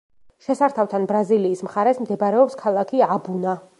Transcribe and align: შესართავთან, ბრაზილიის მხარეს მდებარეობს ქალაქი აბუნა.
შესართავთან, 0.45 1.05
ბრაზილიის 1.11 1.61
მხარეს 1.67 2.01
მდებარეობს 2.05 2.59
ქალაქი 2.63 3.05
აბუნა. 3.19 3.55